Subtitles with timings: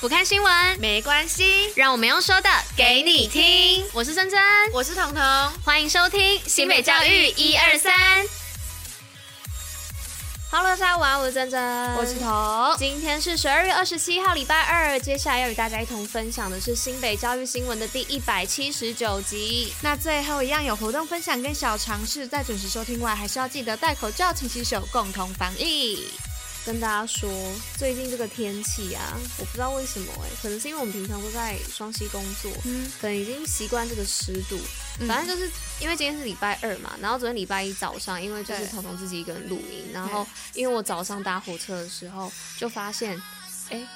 [0.00, 3.84] 不看新闻没关系，让我们用说的给你听。
[3.92, 4.40] 我是珍珍，
[4.72, 5.22] 我是彤彤，
[5.64, 7.92] 欢迎收听新北教育一二三。
[10.52, 12.76] Hello，大家晚安，我是珍珍，我是彤。
[12.78, 15.00] 今天是十二月二十七号，礼拜二。
[15.00, 19.74] 接下来要与大家一同分享的是新北教育新闻的第一百七十九集。
[19.82, 26.06] 那最后一样有活动分享跟小尝试，在准时收听外，还是要记得戴口罩、勤洗手，共同防疫。
[26.68, 27.32] 跟大家说，
[27.78, 34.58] 最近这个天气啊，我不知道为什么哎、欸，可能是因为我们平常都在双溪工作，嗯，可能已经习惯这个湿度。
[35.06, 35.50] 反正就是
[35.80, 43.16] 因为今天是礼拜二嘛，然后昨天礼拜一早上，因为就是彤彤自己一个人录音，然后因为我早上搭火车的时候就发现，
[43.70, 43.88] 哎、欸，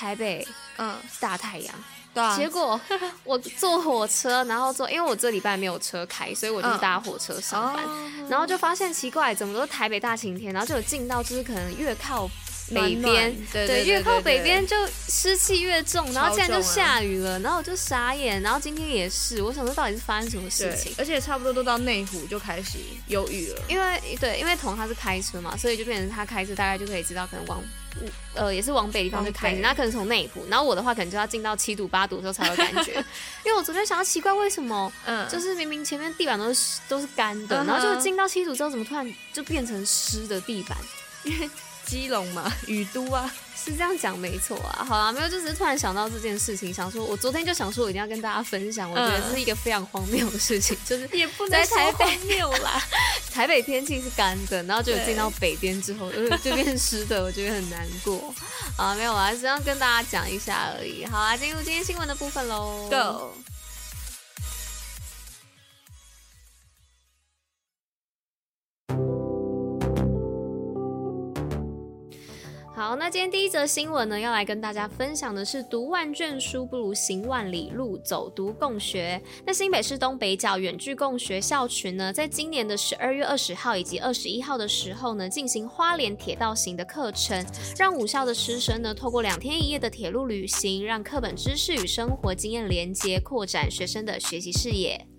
[0.00, 0.46] 台北
[0.78, 0.96] 嗯。
[1.20, 1.74] 大太阳。
[2.12, 2.80] 对啊，结果
[3.22, 12.28] 我坐火车，然后坐，因为我这礼拜没有车开，所以我就搭火车上班，嗯、然后就发现奇怪，怎么都台北大晴天，然后就有进到就是可能越靠
[12.74, 14.76] 北边，对，对，越靠北边就
[15.08, 27.62] 湿气越重，然后现在就下雨了，然后我就傻眼，然后今天也是，我想说到底是发生什么事情，而且差不多都到内湖就开始有雨了，因为对，因为彤他是开车嘛，所以就变成他开车大概就可以知道可能往。
[28.34, 32.92] 呃，也是往北地方去开，那可能从内湖，然后我的话可能就要进到七度八度的时候才有感觉，
[33.44, 40.78] 因为我昨天想要奇怪为什么，嗯，就是明明前面地板都是都是干的，嗯、然后就进到七度之后，怎么突然就变成湿的地板？
[41.24, 41.50] 因 为
[41.90, 43.28] 基隆嘛，雨都啊。
[43.62, 52.82] 是这样讲没错啊，好啊，没有，就只是突然想到这件事情，想说，我昨天就想说，我一定要跟大家分享，我觉得这是一个非常荒谬的事情，就是也不在台北谬啦，
[53.30, 58.34] 台北天气是干的，然后就进到北边之后，就 就变湿的，我觉得很难过。
[58.78, 63.49] 啊，没有啊，只要跟大家讲一下而已，好啊，进入今天新闻的部分喽，Go。
[72.80, 79.20] 好，那今天第一则新闻呢，要来跟大家分享的是“读万卷书不如行万里路”，走读共学。
[79.44, 87.44] 那新北市东北角远距共学校群呢，在今年的十二月二十号以及二十一号的时候呢，进行花莲铁道行的课程，
[87.76, 95.09] 让五校的师生呢，透过两天一夜的铁路旅行，让课本知识与生活经验连接，扩展学生的学习视野。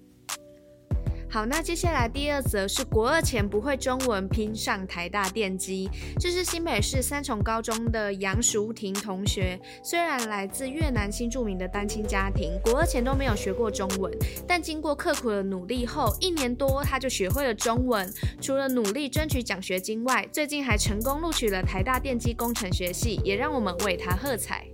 [1.33, 5.89] 好，那接下来第二则是国二前不会中文拼上台大电机。
[6.19, 14.11] 这是新北市三重高中的杨淑婷同学，虽然来自越南新著名的单亲家庭，国二前都没有学过中文，
[14.45, 18.13] 但经过刻苦的努力后，一年多他就学会了中文。
[18.41, 24.67] 除了努力争取奖学金外，最近还成功录取了台大电机工程学系，也让我们为他喝彩。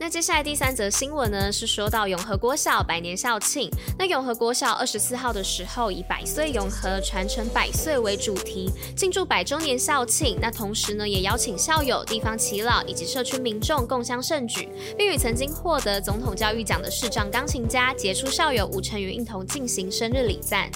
[0.00, 3.68] 那接下来第三则新闻呢，是说到永和国小百年校庆。
[3.98, 10.38] 那永和国小二十四号的时候，以“百岁永和，传承百岁”为主题，庆祝百周年校庆。
[10.40, 20.70] 那同时呢，也邀请校友、地方耆老以及社区民众共襄盛举，并与曾经获得总统教育奖的视障钢琴家杰出校友吴成云一同进行生日礼赞。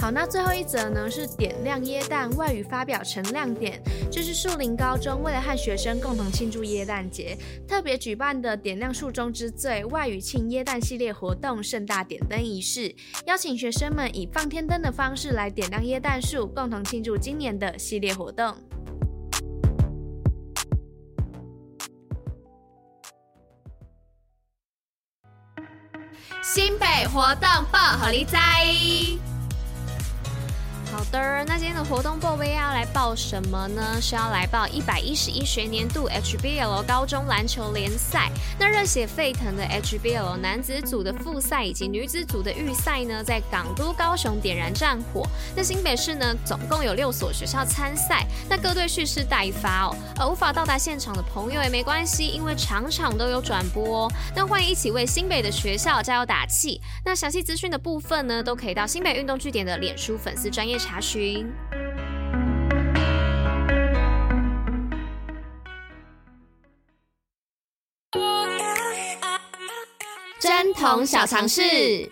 [0.00, 12.94] 好，那最后一则呢，是点亮耶诞外语发表成亮点，就是树林高中为了和学生共同庆祝耶诞节，特别举办的点亮树中之最外语庆耶诞系列活动盛大点灯仪式，
[13.26, 18.54] 邀请学生们以放天灯的方式来点亮耶诞树，共同庆祝今年的系列活动。
[26.40, 29.27] 新北活动报虎哩知。
[30.98, 34.00] 好的，那今天的活动报备要来报什么呢？
[34.02, 38.28] 是要来报一百一十一学年度 HBL 高中篮球联赛。
[38.58, 45.24] 那热血沸腾的 HBL 男子组的复赛以及女子组的预赛呢，在港都高雄点燃战火。
[45.54, 49.96] 那新北市呢，总共有六所学校参赛，那各队蓄势待发哦。
[50.18, 54.12] 而无法到达现场的朋友也没关系，因为场场都有转播哦。
[54.34, 56.80] 那欢迎一起为新北的学校加油打气。
[57.04, 60.76] 那详细资讯的部分呢，都可以到新北运动据点的脸书粉丝专业。
[60.88, 61.46] 查询。
[70.40, 72.10] 针筒小常识。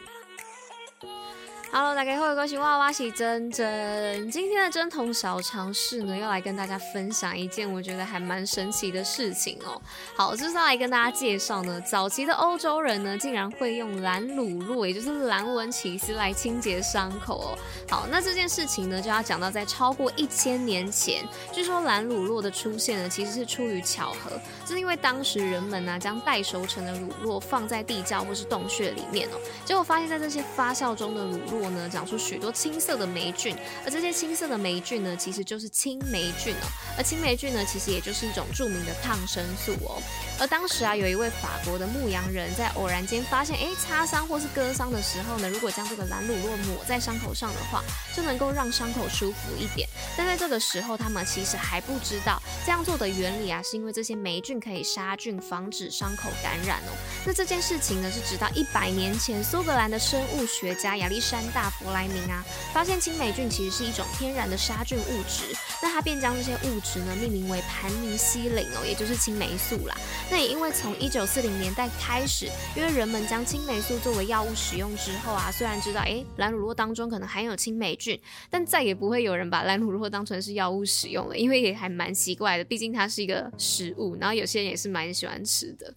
[1.79, 4.31] Hello，大家好，我是娃娃喜珍珍。
[4.31, 9.79] 今天的贞童小尝试呢，要来跟大家分享一件我觉得还蛮神奇的事情哦。
[10.17, 17.59] 好，就是要来跟大家介绍呢，早期的欧洲人呢，竟然会用蓝乳酪，也就是蓝纹起司来清洁伤口哦。
[17.91, 24.31] 好，那这件事情呢，就要讲到在超过一千年前，据说蓝乳酪的出现呢，其实是出于巧合，
[24.65, 29.37] 就是因为当时人们呢、将待熟成的乳酪放在地窖或是洞穴里面哦，
[29.67, 31.66] 结果发现在这些发酵中的乳酪。
[31.71, 36.67] 呢，长出许多青色的霉菌，而这些青色的霉菌呢，其实就是青霉菌哦。
[36.97, 40.03] 而青霉菌呢，其实也就是一种著名的抗生素哦。
[40.39, 47.83] 而当时啊，有一位法国的牧羊人在偶然间发现，哎，擦伤或是割伤的时候呢，如果将这个蓝乳酪抹在伤口上的话，
[48.15, 49.89] 就能够让伤口舒服一点。
[50.17, 56.93] 但在这个时候，他们其实还不知道这样做的原理啊，是因为这些霉菌可以杀菌，防止伤口感染哦。
[57.25, 65.45] 那这件事情呢，是直到一百年前，苏格兰的生物学家亚历山大·弗莱明啊，发现青霉菌其实是一种天然的杀菌物质，
[65.83, 69.97] 那他便将这些物质呢命名为盘尼西林哦，也就是青霉素啦。
[70.31, 78.21] 那也因为从一九四零年代开始，因为人们将青霉素作为药物使用之后啊，虽然知道诶蓝乳酪当中可能含有青霉菌，
[78.51, 85.95] 但再也不会有人把蓝乳酪当成是药物使用了，因为也还蛮奇怪的，毕竟它是一个食物，然后有些人也是蛮喜欢吃的。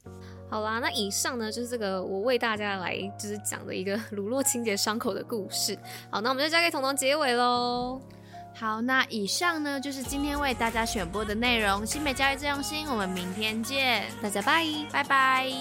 [0.50, 5.78] 好啦，那以上呢就是这个我为大家来就是讲的一个 乳酪清洁伤口的故事。
[6.10, 8.02] 好，那我们就交给彤彤结尾喽。
[8.56, 11.86] 好，那以上呢就是今天为大家选播的内容。
[11.86, 15.54] 新美教育最用心，我们明天见，大家拜拜拜。